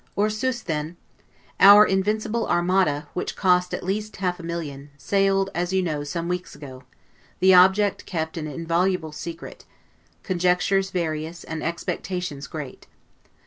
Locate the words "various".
10.89-11.43